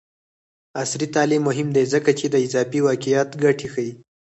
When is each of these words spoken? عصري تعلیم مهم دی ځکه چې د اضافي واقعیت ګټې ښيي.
عصري 0.81 1.07
تعلیم 1.15 1.41
مهم 1.49 1.67
دی 1.75 1.83
ځکه 1.93 2.11
چې 2.19 2.25
د 2.29 2.35
اضافي 2.45 2.79
واقعیت 2.87 3.29
ګټې 3.43 3.67
ښيي. 3.73 3.91